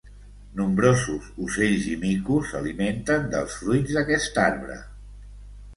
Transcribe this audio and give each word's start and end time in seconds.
Nombrosos 0.61 1.27
ocells 1.47 1.85
i 1.91 1.97
micos 2.07 2.49
s'alimenten 2.53 3.29
dels 3.35 3.61
fruits 3.61 3.97
d'aquest 3.99 4.43
arbre. 4.51 4.85